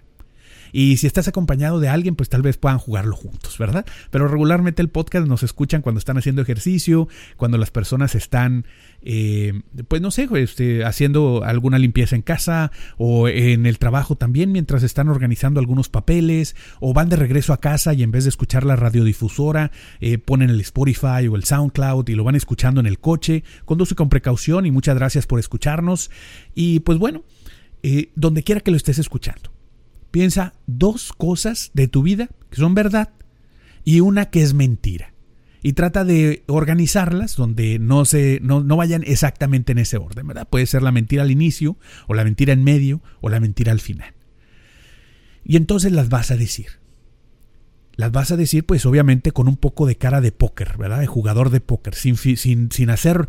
Y 0.72 0.98
si 0.98 1.08
estás 1.08 1.28
acompañado 1.28 1.80
de 1.80 1.90
alguien, 1.90 2.16
pues 2.16 2.30
tal 2.30 2.42
vez 2.42 2.58
puedan 2.58 2.80
jugarlo 2.80 3.16
juntos, 3.16 3.58
¿verdad? 3.58 3.86
Pero 4.12 4.28
regularmente 4.28 4.82
el 4.82 4.90
podcast 4.90 5.28
nos 5.28 5.44
escuchan 5.44 5.82
cuando 5.82 6.00
están 6.00 6.18
haciendo 6.18 6.42
ejercicio, 6.42 7.08
cuando 7.38 7.58
las 7.58 7.72
personas 7.72 8.16
están 8.16 8.66
eh, 9.02 9.62
pues 9.88 10.02
no 10.02 10.12
sé, 10.12 10.28
este, 10.36 10.84
haciendo 10.84 11.44
alguna 11.44 11.78
limpieza 11.78 12.16
en 12.16 12.22
casa 12.22 12.72
o 12.98 13.28
en 13.28 13.66
el 13.66 13.80
trabajo 13.80 14.16
también 14.16 14.52
mientras 14.52 14.84
están 14.84 15.08
organizando 15.08 15.60
algunos 15.60 15.88
papeles 15.88 16.56
o 16.80 16.94
van 16.94 17.10
de 17.10 17.16
regreso 17.16 17.54
a 17.54 17.62
casa 17.62 17.94
y 17.94 18.04
en 18.04 18.12
vez 18.12 18.24
de 18.26 18.30
escuchar 18.30 18.66
la 18.66 18.76
radiodifusora 18.76 19.72
eh, 20.02 20.18
ponen 20.18 20.50
el 20.50 20.60
Spotify 20.62 21.28
o 21.30 21.36
el 21.36 21.44
SoundCloud 21.44 22.10
y 22.10 22.16
lo 22.16 22.24
van 22.24 22.36
escuchando 22.36 22.80
en 22.80 22.88
el 22.88 23.00
coche. 23.00 23.44
Conduce 23.66 23.96
con 23.96 24.10
precaución 24.10 24.66
y 24.66 24.72
muchas 24.72 24.96
gracias 24.96 25.28
por 25.28 25.40
escucharnos. 25.40 26.10
Y 26.56 26.82
pues 26.82 26.98
bueno, 26.98 27.24
eh, 27.84 28.12
donde 28.16 28.44
quiera 28.44 28.62
que 28.62 28.72
lo 28.72 28.78
estés 28.78 29.00
escuchando, 29.00 29.52
piensa 30.12 30.54
dos 30.66 31.14
cosas 31.14 31.72
de 31.74 31.88
tu 31.88 32.04
vida 32.04 32.30
que 32.50 32.58
son 32.58 32.76
verdad 32.76 33.10
y 33.84 34.00
una 34.00 34.30
que 34.30 34.42
es 34.42 34.54
mentira 34.54 35.14
y 35.68 35.74
trata 35.74 36.06
de 36.06 36.44
organizarlas 36.48 37.36
donde 37.36 37.80
no, 37.80 38.06
se, 38.06 38.40
no, 38.42 38.64
vayan 38.64 39.04
exactamente 39.06 39.72
en 39.72 39.80
ese 39.80 39.98
orden, 39.98 40.28
¿verdad? 40.28 40.48
Puede 40.50 40.66
ser 40.66 40.82
la 40.82 40.92
mentira 40.92 41.24
al 41.24 41.32
inicio, 41.32 41.78
o 42.08 42.14
la 42.14 42.24
mentira 42.24 42.54
en 42.54 42.64
medio, 42.64 43.02
o 43.22 43.30
la 43.30 43.40
mentira 43.40 43.72
al 43.72 43.82
final. 43.82 44.14
Y 45.44 45.58
entonces 45.58 45.92
las 45.92 46.10
vas 46.10 46.32
a 46.32 46.38
decir. 46.38 46.68
Las 47.96 48.12
vas 48.12 48.32
a 48.32 48.38
decir, 48.38 48.66
pues 48.66 48.86
obviamente 48.86 49.32
con 49.32 49.48
un 49.48 49.58
poco 49.58 49.88
de 49.88 49.98
cara 49.98 50.22
de 50.22 50.32
póker, 50.32 50.78
¿verdad? 50.78 51.00
De 51.00 51.08
jugador 51.08 51.50
de 51.50 51.60
póker, 51.60 51.96
sin, 51.96 52.16
sin, 52.16 52.72
sin 52.72 52.90
hacer 52.90 53.28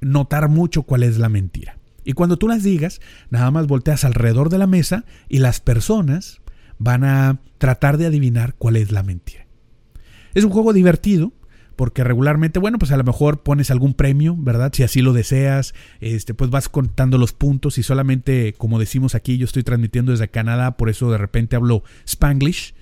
notar 0.00 0.48
mucho 0.48 0.82
cuál 0.82 1.02
es 1.02 1.18
la 1.18 1.28
mentira. 1.28 1.78
Y 2.06 2.12
cuando 2.12 2.36
tú 2.36 2.46
las 2.46 2.62
digas, 2.62 3.00
nada 3.30 3.50
más 3.50 3.66
volteas 3.66 4.04
alrededor 4.04 4.48
de 4.48 4.58
la 4.58 4.68
mesa 4.68 5.04
y 5.28 5.40
las 5.40 5.60
personas 5.60 6.40
van 6.78 7.02
a 7.02 7.40
tratar 7.58 7.98
de 7.98 8.06
adivinar 8.06 8.54
cuál 8.54 8.76
es 8.76 8.92
la 8.92 9.02
mentira. 9.02 9.48
Es 10.32 10.44
un 10.44 10.52
juego 10.52 10.72
divertido, 10.72 11.32
porque 11.74 12.04
regularmente, 12.04 12.60
bueno, 12.60 12.78
pues 12.78 12.92
a 12.92 12.96
lo 12.96 13.02
mejor 13.02 13.42
pones 13.42 13.72
algún 13.72 13.92
premio, 13.92 14.36
¿verdad? 14.38 14.70
Si 14.72 14.84
así 14.84 15.02
lo 15.02 15.12
deseas, 15.12 15.74
este, 16.00 16.32
pues 16.32 16.48
vas 16.48 16.68
contando 16.68 17.18
los 17.18 17.32
puntos 17.32 17.76
y 17.76 17.82
solamente, 17.82 18.54
como 18.56 18.78
decimos 18.78 19.16
aquí, 19.16 19.36
yo 19.36 19.44
estoy 19.44 19.64
transmitiendo 19.64 20.12
desde 20.12 20.28
Canadá, 20.28 20.76
por 20.76 20.88
eso 20.88 21.10
de 21.10 21.18
repente 21.18 21.56
hablo 21.56 21.82
spanglish 22.06 22.74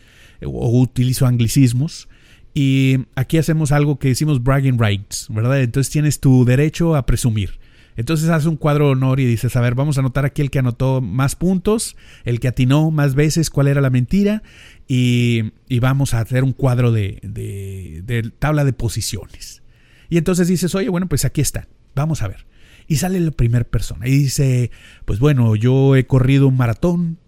eh, 0.42 0.46
o 0.46 0.80
utilizo 0.80 1.26
anglicismos. 1.26 2.10
Y 2.52 3.06
aquí 3.16 3.38
hacemos 3.38 3.72
algo 3.72 3.98
que 3.98 4.08
decimos 4.08 4.42
bragging 4.42 4.78
rights, 4.78 5.28
¿verdad? 5.30 5.62
Entonces 5.62 5.90
tienes 5.90 6.20
tu 6.20 6.44
derecho 6.44 6.94
a 6.94 7.06
presumir. 7.06 7.63
Entonces 7.96 8.28
haces 8.28 8.46
un 8.46 8.56
cuadro 8.56 8.90
honor 8.90 9.20
y 9.20 9.24
dices, 9.24 9.54
a 9.56 9.60
ver, 9.60 9.74
vamos 9.74 9.96
a 9.96 10.00
anotar 10.00 10.24
aquí 10.24 10.42
el 10.42 10.50
que 10.50 10.58
anotó 10.58 11.00
más 11.00 11.36
puntos, 11.36 11.96
el 12.24 12.40
que 12.40 12.48
atinó 12.48 12.90
más 12.90 13.14
veces 13.14 13.50
cuál 13.50 13.68
era 13.68 13.80
la 13.80 13.90
mentira 13.90 14.42
y, 14.88 15.52
vamos 15.80 16.14
a 16.14 16.20
hacer 16.20 16.44
un 16.44 16.52
cuadro 16.52 16.92
de, 16.92 17.20
de, 17.22 18.32
tabla 18.38 18.64
de 18.64 18.72
posiciones. 18.72 19.62
Y 20.08 20.18
entonces 20.18 20.48
dices, 20.48 20.74
oye, 20.74 20.88
bueno, 20.88 21.08
pues 21.08 21.24
aquí 21.24 21.40
está, 21.40 21.68
vamos 21.94 22.22
a 22.22 22.28
ver. 22.28 22.46
Y 22.86 22.96
sale 22.96 23.20
la 23.20 23.30
primera 23.30 23.64
persona 23.64 24.06
y 24.06 24.10
dice, 24.10 24.70
pues 25.04 25.18
bueno, 25.18 25.56
yo 25.56 25.96
he 25.96 26.06
corrido 26.06 26.48
un 26.48 26.56
maratón, 26.56 27.18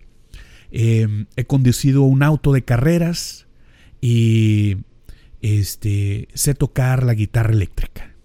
em, 0.71 1.27
he 1.37 1.45
conducido 1.45 2.03
un 2.03 2.23
auto 2.23 2.53
de 2.53 2.63
carreras 2.63 3.47
y 4.01 4.79
este, 5.43 6.29
sé 6.35 6.55
tocar 6.55 7.05
la 7.05 7.15
guitarra 7.15 7.53
eléctrica. 7.53 8.16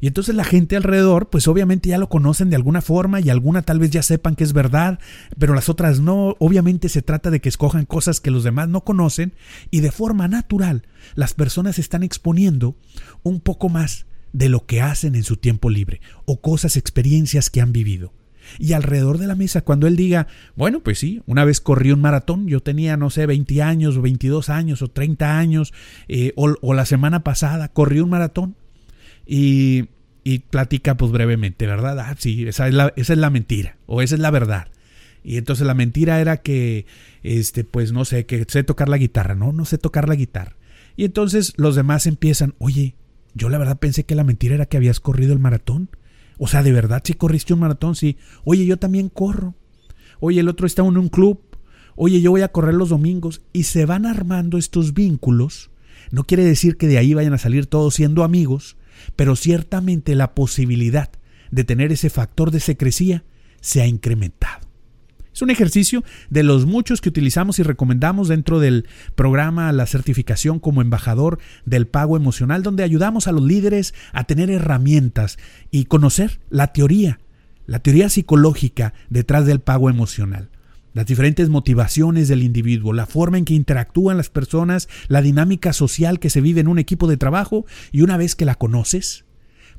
Y 0.00 0.06
entonces 0.06 0.34
la 0.34 0.44
gente 0.44 0.76
alrededor, 0.76 1.28
pues 1.28 1.48
obviamente 1.48 1.88
ya 1.88 1.98
lo 1.98 2.08
conocen 2.08 2.50
de 2.50 2.56
alguna 2.56 2.80
forma 2.80 3.20
y 3.20 3.30
alguna 3.30 3.62
tal 3.62 3.78
vez 3.78 3.90
ya 3.90 4.02
sepan 4.02 4.36
que 4.36 4.44
es 4.44 4.52
verdad, 4.52 4.98
pero 5.38 5.54
las 5.54 5.68
otras 5.68 6.00
no. 6.00 6.36
Obviamente 6.38 6.88
se 6.88 7.02
trata 7.02 7.30
de 7.30 7.40
que 7.40 7.48
escojan 7.48 7.84
cosas 7.84 8.20
que 8.20 8.30
los 8.30 8.44
demás 8.44 8.68
no 8.68 8.84
conocen 8.84 9.34
y 9.70 9.80
de 9.80 9.90
forma 9.90 10.28
natural 10.28 10.86
las 11.14 11.34
personas 11.34 11.78
están 11.78 12.02
exponiendo 12.02 12.76
un 13.22 13.40
poco 13.40 13.68
más 13.68 14.06
de 14.32 14.48
lo 14.48 14.66
que 14.66 14.80
hacen 14.82 15.14
en 15.14 15.24
su 15.24 15.36
tiempo 15.36 15.70
libre 15.70 16.00
o 16.26 16.40
cosas, 16.40 16.76
experiencias 16.76 17.50
que 17.50 17.60
han 17.60 17.72
vivido. 17.72 18.12
Y 18.58 18.72
alrededor 18.72 19.18
de 19.18 19.26
la 19.26 19.34
mesa, 19.34 19.62
cuando 19.62 19.86
él 19.86 19.96
diga, 19.96 20.26
bueno, 20.56 20.80
pues 20.80 20.98
sí, 20.98 21.22
una 21.26 21.44
vez 21.44 21.60
corrí 21.60 21.92
un 21.92 22.00
maratón, 22.00 22.46
yo 22.46 22.60
tenía, 22.60 22.96
no 22.96 23.10
sé, 23.10 23.26
20 23.26 23.62
años 23.62 23.96
o 23.96 24.02
22 24.02 24.48
años 24.48 24.80
o 24.80 24.88
30 24.88 25.38
años, 25.38 25.74
eh, 26.08 26.32
o, 26.36 26.54
o 26.62 26.72
la 26.72 26.86
semana 26.86 27.24
pasada 27.24 27.68
corrí 27.68 28.00
un 28.00 28.08
maratón, 28.08 28.56
y, 29.28 29.90
y 30.24 30.40
platica 30.40 30.96
pues 30.96 31.12
brevemente, 31.12 31.66
¿verdad? 31.66 32.00
Ah, 32.00 32.16
sí, 32.18 32.48
esa 32.48 32.66
es, 32.66 32.74
la, 32.74 33.30
mentira 33.30 33.76
o 33.86 34.02
esa 34.02 34.14
es 34.14 34.20
la 34.20 34.30
verdad. 34.30 34.68
Y 35.22 35.36
entonces 35.36 35.66
la 35.66 35.74
mentira 35.74 36.20
era 36.20 36.38
que, 36.38 36.86
este, 37.22 37.62
pues 37.62 37.92
no 37.92 38.06
sé, 38.06 38.24
que 38.24 38.46
sé 38.48 38.64
tocar 38.64 38.88
la 38.88 38.96
guitarra, 38.96 39.34
no, 39.34 39.52
no 39.52 39.66
sé 39.66 39.76
tocar 39.76 40.08
la 40.08 40.14
guitarra. 40.14 40.56
Y 40.96 41.04
entonces 41.04 41.52
los 41.56 41.76
demás 41.76 42.06
empiezan, 42.06 42.54
oye, 42.58 42.96
yo 43.34 43.50
la 43.50 43.58
verdad 43.58 43.78
pensé 43.78 44.04
que 44.04 44.14
la 44.14 44.24
mentira 44.24 44.54
era 44.54 44.66
que 44.66 44.78
habías 44.78 44.98
corrido 44.98 45.34
el 45.34 45.38
maratón. 45.38 45.90
O 46.38 46.48
sea, 46.48 46.62
de 46.62 46.72
verdad, 46.72 47.02
si 47.04 47.12
corriste 47.14 47.52
un 47.52 47.60
maratón, 47.60 47.94
sí. 47.94 48.16
Oye, 48.44 48.64
yo 48.64 48.78
también 48.78 49.10
corro. 49.10 49.54
Oye, 50.20 50.40
el 50.40 50.48
otro 50.48 50.66
está 50.66 50.82
en 50.82 50.96
un 50.96 51.08
club. 51.08 51.40
Oye, 51.94 52.20
yo 52.20 52.30
voy 52.30 52.42
a 52.42 52.48
correr 52.48 52.74
los 52.74 52.88
domingos. 52.88 53.42
Y 53.52 53.64
se 53.64 53.86
van 53.86 54.06
armando 54.06 54.56
estos 54.56 54.94
vínculos. 54.94 55.70
No 56.10 56.24
quiere 56.24 56.44
decir 56.44 56.76
que 56.76 56.86
de 56.86 56.98
ahí 56.98 57.12
vayan 57.12 57.34
a 57.34 57.38
salir 57.38 57.66
todos 57.66 57.94
siendo 57.94 58.24
amigos, 58.24 58.76
pero 59.16 59.36
ciertamente 59.36 60.14
la 60.14 60.34
posibilidad 60.34 61.10
de 61.50 61.64
tener 61.64 61.92
ese 61.92 62.10
factor 62.10 62.50
de 62.50 62.60
secrecía 62.60 63.24
se 63.60 63.82
ha 63.82 63.86
incrementado. 63.86 64.68
Es 65.32 65.42
un 65.42 65.50
ejercicio 65.50 66.02
de 66.30 66.42
los 66.42 66.66
muchos 66.66 67.00
que 67.00 67.08
utilizamos 67.08 67.60
y 67.60 67.62
recomendamos 67.62 68.26
dentro 68.26 68.58
del 68.58 68.88
programa 69.14 69.70
La 69.72 69.86
certificación 69.86 70.58
como 70.58 70.82
embajador 70.82 71.38
del 71.64 71.86
pago 71.86 72.16
emocional, 72.16 72.64
donde 72.64 72.82
ayudamos 72.82 73.28
a 73.28 73.32
los 73.32 73.42
líderes 73.42 73.94
a 74.12 74.24
tener 74.24 74.50
herramientas 74.50 75.38
y 75.70 75.84
conocer 75.84 76.40
la 76.50 76.72
teoría, 76.72 77.20
la 77.66 77.78
teoría 77.78 78.08
psicológica 78.08 78.94
detrás 79.10 79.46
del 79.46 79.60
pago 79.60 79.90
emocional 79.90 80.50
las 80.94 81.06
diferentes 81.06 81.48
motivaciones 81.48 82.28
del 82.28 82.42
individuo, 82.42 82.92
la 82.92 83.06
forma 83.06 83.38
en 83.38 83.44
que 83.44 83.54
interactúan 83.54 84.16
las 84.16 84.30
personas, 84.30 84.88
la 85.08 85.22
dinámica 85.22 85.72
social 85.72 86.18
que 86.18 86.30
se 86.30 86.40
vive 86.40 86.60
en 86.60 86.68
un 86.68 86.78
equipo 86.78 87.06
de 87.06 87.16
trabajo 87.16 87.66
y 87.92 88.02
una 88.02 88.16
vez 88.16 88.34
que 88.34 88.44
la 88.44 88.54
conoces, 88.54 89.24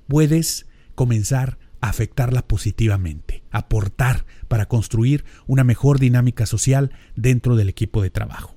puedes 0.07 0.67
comenzar 0.95 1.57
a 1.81 1.89
afectarla 1.89 2.47
positivamente, 2.47 3.43
aportar 3.51 4.25
para 4.47 4.67
construir 4.67 5.23
una 5.47 5.63
mejor 5.63 5.99
dinámica 5.99 6.45
social 6.45 6.91
dentro 7.15 7.55
del 7.55 7.69
equipo 7.69 8.01
de 8.01 8.09
trabajo. 8.09 8.55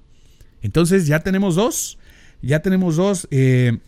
Entonces 0.61 1.07
ya 1.07 1.21
tenemos 1.21 1.55
dos, 1.55 1.99
ya 2.43 2.61
tenemos 2.61 2.97
dos 2.97 3.29
eh, 3.31 3.79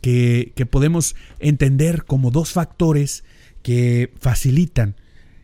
que, 0.00 0.52
que 0.54 0.66
podemos 0.66 1.16
entender 1.38 2.04
como 2.04 2.30
dos 2.30 2.52
factores 2.52 3.24
que 3.62 4.12
facilitan 4.18 4.96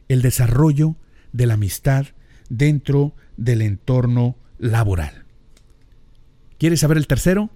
el 0.08 0.22
desarrollo 0.22 0.96
de 1.32 1.46
la 1.46 1.54
amistad 1.54 2.06
dentro 2.48 3.14
del 3.36 3.62
entorno 3.62 4.36
laboral. 4.58 5.24
¿Quieres 6.58 6.80
saber 6.80 6.96
el 6.96 7.06
tercero? 7.06 7.50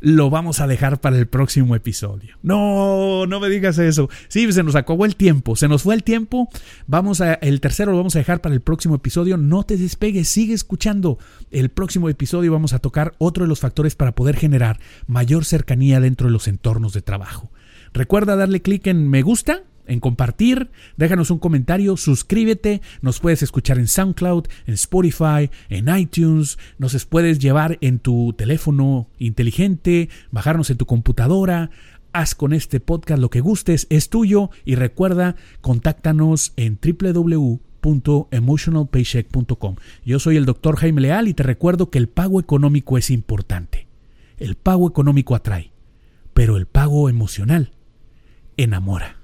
Lo 0.00 0.30
vamos 0.30 0.60
a 0.60 0.68
dejar 0.68 1.00
para 1.00 1.18
el 1.18 1.26
próximo 1.26 1.74
episodio. 1.74 2.36
No, 2.40 3.26
no 3.26 3.40
me 3.40 3.48
digas 3.48 3.78
eso. 3.78 4.08
Sí, 4.28 4.50
se 4.52 4.62
nos 4.62 4.76
acabó 4.76 5.04
el 5.04 5.16
tiempo. 5.16 5.56
Se 5.56 5.66
nos 5.66 5.82
fue 5.82 5.96
el 5.96 6.04
tiempo. 6.04 6.48
Vamos 6.86 7.20
a 7.20 7.34
el 7.34 7.60
tercero 7.60 7.90
lo 7.90 7.98
vamos 7.98 8.14
a 8.14 8.20
dejar 8.20 8.40
para 8.40 8.54
el 8.54 8.60
próximo 8.60 8.94
episodio. 8.94 9.36
No 9.36 9.64
te 9.64 9.76
despegues, 9.76 10.28
sigue 10.28 10.54
escuchando. 10.54 11.18
El 11.50 11.70
próximo 11.70 12.08
episodio 12.08 12.52
vamos 12.52 12.74
a 12.74 12.78
tocar 12.78 13.14
otro 13.18 13.42
de 13.42 13.48
los 13.48 13.58
factores 13.58 13.96
para 13.96 14.14
poder 14.14 14.36
generar 14.36 14.78
mayor 15.08 15.44
cercanía 15.44 15.98
dentro 15.98 16.28
de 16.28 16.32
los 16.32 16.46
entornos 16.46 16.92
de 16.92 17.02
trabajo. 17.02 17.50
Recuerda 17.92 18.36
darle 18.36 18.62
clic 18.62 18.86
en 18.86 19.08
me 19.08 19.22
gusta 19.22 19.64
en 19.88 20.00
compartir, 20.00 20.70
déjanos 20.96 21.30
un 21.30 21.38
comentario, 21.38 21.96
suscríbete, 21.96 22.82
nos 23.00 23.20
puedes 23.20 23.42
escuchar 23.42 23.78
en 23.78 23.88
SoundCloud, 23.88 24.46
en 24.66 24.74
Spotify, 24.74 25.50
en 25.68 25.88
iTunes, 25.96 26.58
nos 26.78 27.04
puedes 27.06 27.38
llevar 27.38 27.78
en 27.80 27.98
tu 27.98 28.34
teléfono 28.34 29.08
inteligente, 29.18 30.08
bajarnos 30.30 30.70
en 30.70 30.76
tu 30.76 30.86
computadora, 30.86 31.70
haz 32.12 32.34
con 32.34 32.52
este 32.52 32.80
podcast 32.80 33.20
lo 33.20 33.30
que 33.30 33.40
gustes, 33.40 33.86
es 33.90 34.08
tuyo 34.08 34.50
y 34.64 34.74
recuerda, 34.74 35.36
contáctanos 35.60 36.52
en 36.56 36.78
www.emotionalpaycheck.com. 36.82 39.76
Yo 40.04 40.18
soy 40.18 40.36
el 40.36 40.46
doctor 40.46 40.76
Jaime 40.76 41.00
Leal 41.00 41.28
y 41.28 41.34
te 41.34 41.42
recuerdo 41.42 41.90
que 41.90 41.98
el 41.98 42.08
pago 42.08 42.40
económico 42.40 42.98
es 42.98 43.10
importante. 43.10 43.86
El 44.38 44.54
pago 44.54 44.88
económico 44.88 45.34
atrae, 45.34 45.72
pero 46.34 46.56
el 46.56 46.66
pago 46.66 47.08
emocional 47.08 47.72
enamora. 48.56 49.17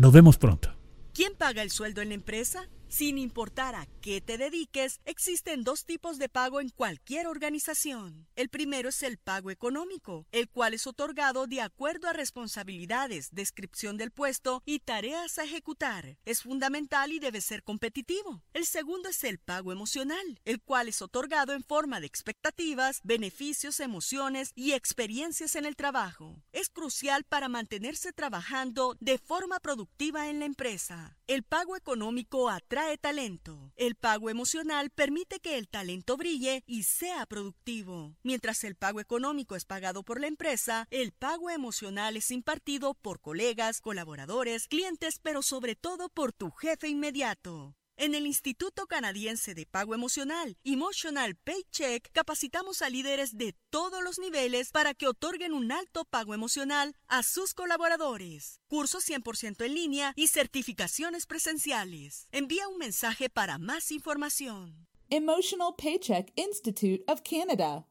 Nos 0.00 0.14
vemos 0.14 0.38
pronto. 0.38 0.74
¿Quién 1.12 1.34
paga 1.36 1.60
el 1.60 1.70
sueldo 1.70 2.00
en 2.00 2.08
la 2.08 2.14
empresa? 2.14 2.70
Sin 2.90 3.18
importar 3.18 3.76
a 3.76 3.86
qué 4.02 4.20
te 4.20 4.36
dediques, 4.36 5.00
existen 5.04 5.62
dos 5.62 5.84
tipos 5.84 6.18
de 6.18 6.28
pago 6.28 6.60
en 6.60 6.70
cualquier 6.70 7.28
organización. 7.28 8.26
El 8.34 8.48
primero 8.48 8.88
es 8.88 9.04
el 9.04 9.16
pago 9.16 9.52
económico, 9.52 10.26
el 10.32 10.48
cual 10.48 10.74
es 10.74 10.88
otorgado 10.88 11.46
de 11.46 11.60
acuerdo 11.60 12.08
a 12.08 12.12
responsabilidades, 12.12 13.28
descripción 13.30 13.96
del 13.96 14.10
puesto 14.10 14.64
y 14.66 14.80
tareas 14.80 15.38
a 15.38 15.44
ejecutar. 15.44 16.18
Es 16.24 16.42
fundamental 16.42 17.12
y 17.12 17.20
debe 17.20 17.40
ser 17.40 17.62
competitivo. 17.62 18.42
El 18.54 18.66
segundo 18.66 19.08
es 19.08 19.22
el 19.22 19.38
pago 19.38 19.70
emocional, 19.70 20.40
el 20.44 20.60
cual 20.60 20.88
es 20.88 21.00
otorgado 21.00 21.52
en 21.52 21.62
forma 21.62 22.00
de 22.00 22.08
expectativas, 22.08 23.02
beneficios, 23.04 23.78
emociones 23.78 24.50
y 24.56 24.72
experiencias 24.72 25.54
en 25.54 25.64
el 25.64 25.76
trabajo. 25.76 26.42
Es 26.50 26.68
crucial 26.68 27.22
para 27.22 27.48
mantenerse 27.48 28.12
trabajando 28.12 28.96
de 28.98 29.18
forma 29.18 29.60
productiva 29.60 30.28
en 30.28 30.40
la 30.40 30.46
empresa. 30.46 31.16
El 31.30 31.44
pago 31.44 31.76
económico 31.76 32.50
atrae 32.50 32.98
talento. 32.98 33.70
El 33.76 33.94
pago 33.94 34.30
emocional 34.30 34.90
permite 34.90 35.38
que 35.38 35.58
el 35.58 35.68
talento 35.68 36.16
brille 36.16 36.64
y 36.66 36.82
sea 36.82 37.24
productivo. 37.24 38.16
Mientras 38.24 38.64
el 38.64 38.74
pago 38.74 38.98
económico 38.98 39.54
es 39.54 39.64
pagado 39.64 40.02
por 40.02 40.20
la 40.20 40.26
empresa, 40.26 40.88
el 40.90 41.12
pago 41.12 41.48
emocional 41.48 42.16
es 42.16 42.32
impartido 42.32 42.94
por 42.94 43.20
colegas, 43.20 43.80
colaboradores, 43.80 44.66
clientes, 44.66 45.20
pero 45.22 45.42
sobre 45.42 45.76
todo 45.76 46.08
por 46.08 46.32
tu 46.32 46.50
jefe 46.50 46.88
inmediato. 46.88 47.76
En 48.00 48.14
el 48.14 48.26
Instituto 48.26 48.86
Canadiense 48.86 49.54
de 49.54 49.66
Pago 49.66 49.94
Emocional, 49.94 50.56
Emotional 50.64 51.36
Paycheck, 51.36 52.10
capacitamos 52.12 52.80
a 52.80 52.88
líderes 52.88 53.36
de 53.36 53.54
todos 53.68 54.02
los 54.02 54.18
niveles 54.18 54.70
para 54.70 54.94
que 54.94 55.06
otorguen 55.06 55.52
un 55.52 55.70
alto 55.70 56.06
pago 56.06 56.32
emocional 56.32 56.96
a 57.08 57.22
sus 57.22 57.52
colaboradores. 57.52 58.62
Cursos 58.68 59.06
100% 59.06 59.66
en 59.66 59.74
línea 59.74 60.14
y 60.16 60.28
certificaciones 60.28 61.26
presenciales. 61.26 62.26
Envía 62.32 62.68
un 62.68 62.78
mensaje 62.78 63.28
para 63.28 63.58
más 63.58 63.90
información. 63.92 64.88
Emotional 65.10 65.74
Paycheck 65.76 66.32
Institute 66.36 67.04
of 67.06 67.20
Canada. 67.20 67.89